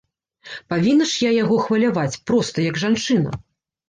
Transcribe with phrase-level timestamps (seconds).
[0.73, 3.35] Павінна ж я яго хваляваць, проста, як жанчына.